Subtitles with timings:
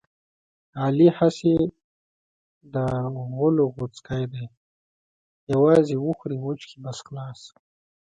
[0.83, 1.55] علي هسې
[2.73, 2.75] د
[3.33, 4.45] غولو غوڅکی دی
[5.51, 7.39] یووازې وخوري وچکي بس خلاص.